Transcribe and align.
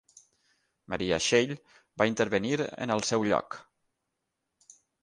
Maria 0.93 1.19
Schell 1.25 1.53
va 2.03 2.09
intervenir 2.15 2.57
en 2.67 2.97
el 2.99 3.07
seu 3.13 3.31
lloc. 3.33 3.63